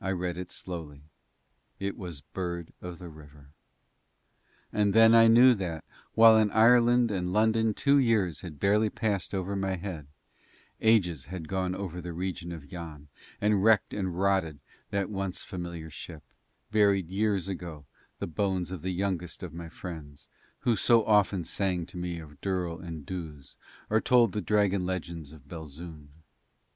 I 0.00 0.10
read 0.10 0.36
it 0.36 0.50
slowly 0.50 1.04
it 1.78 1.96
was 1.96 2.22
Bird 2.22 2.72
of 2.82 2.98
the 2.98 3.08
River. 3.08 3.50
And 4.72 4.92
then 4.92 5.14
I 5.14 5.28
knew 5.28 5.54
that, 5.54 5.84
while 6.14 6.36
in 6.36 6.50
Ireland 6.50 7.12
and 7.12 7.32
London 7.32 7.72
two 7.72 7.98
years 8.00 8.40
had 8.40 8.58
barely 8.58 8.90
passed 8.90 9.32
over 9.32 9.54
my 9.54 9.76
head, 9.76 10.08
ages 10.80 11.26
had 11.26 11.46
gone 11.46 11.72
over 11.72 12.00
the 12.00 12.12
region 12.12 12.50
of 12.50 12.72
Yann 12.72 13.06
and 13.40 13.62
wrecked 13.62 13.94
and 13.94 14.18
rotted 14.18 14.58
that 14.90 15.08
once 15.08 15.44
familiar 15.44 15.88
ship, 15.88 16.24
and 16.24 16.72
buried 16.72 17.08
years 17.08 17.48
ago 17.48 17.86
the 18.18 18.26
bones 18.26 18.72
of 18.72 18.82
the 18.82 18.90
youngest 18.90 19.44
of 19.44 19.54
my 19.54 19.68
friends, 19.68 20.28
who 20.62 20.74
so 20.74 21.06
often 21.06 21.44
sang 21.44 21.86
to 21.86 21.96
me 21.96 22.18
of 22.18 22.40
Durl 22.40 22.80
and 22.84 23.06
Duz 23.06 23.54
or 23.88 24.00
told 24.00 24.32
the 24.32 24.40
dragon 24.42 24.84
legends 24.84 25.30
of 25.32 25.46
Belzoond. 25.48 26.08